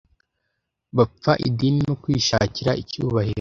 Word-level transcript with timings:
bapfa 0.97 1.31
idini 1.47 1.79
no 1.87 1.95
kwishakira 2.01 2.71
icyubahiro 2.81 3.29